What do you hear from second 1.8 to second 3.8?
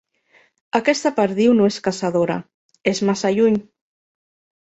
caçadora: és massa lluny.